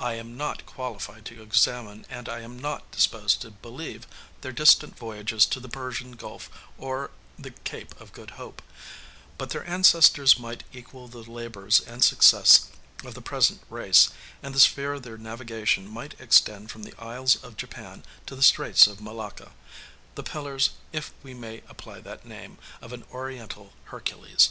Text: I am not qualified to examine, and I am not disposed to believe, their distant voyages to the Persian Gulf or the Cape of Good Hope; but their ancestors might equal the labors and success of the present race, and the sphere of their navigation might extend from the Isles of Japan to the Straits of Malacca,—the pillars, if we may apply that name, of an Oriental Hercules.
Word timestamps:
I 0.00 0.14
am 0.14 0.36
not 0.36 0.66
qualified 0.66 1.24
to 1.26 1.40
examine, 1.40 2.04
and 2.10 2.28
I 2.28 2.40
am 2.40 2.58
not 2.58 2.90
disposed 2.90 3.42
to 3.42 3.52
believe, 3.52 4.08
their 4.40 4.50
distant 4.50 4.98
voyages 4.98 5.46
to 5.46 5.60
the 5.60 5.68
Persian 5.68 6.16
Gulf 6.16 6.50
or 6.78 7.12
the 7.38 7.52
Cape 7.52 7.94
of 8.00 8.10
Good 8.12 8.30
Hope; 8.32 8.60
but 9.38 9.50
their 9.50 9.64
ancestors 9.64 10.36
might 10.36 10.64
equal 10.72 11.06
the 11.06 11.18
labors 11.30 11.78
and 11.78 12.02
success 12.02 12.70
of 13.04 13.14
the 13.14 13.22
present 13.22 13.60
race, 13.70 14.10
and 14.42 14.52
the 14.52 14.58
sphere 14.58 14.94
of 14.94 15.04
their 15.04 15.16
navigation 15.16 15.88
might 15.88 16.20
extend 16.20 16.72
from 16.72 16.82
the 16.82 16.98
Isles 17.00 17.36
of 17.36 17.56
Japan 17.56 18.02
to 18.26 18.34
the 18.34 18.42
Straits 18.42 18.88
of 18.88 19.00
Malacca,—the 19.00 20.22
pillars, 20.24 20.70
if 20.90 21.12
we 21.22 21.34
may 21.34 21.58
apply 21.68 22.00
that 22.00 22.26
name, 22.26 22.58
of 22.80 22.92
an 22.92 23.04
Oriental 23.12 23.74
Hercules. 23.84 24.50